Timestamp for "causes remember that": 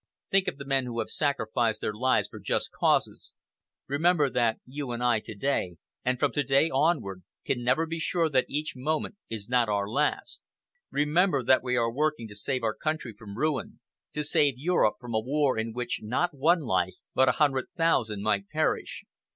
2.71-4.57